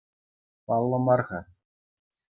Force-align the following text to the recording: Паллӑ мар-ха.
Паллӑ 0.65 0.97
мар-ха. 1.05 1.39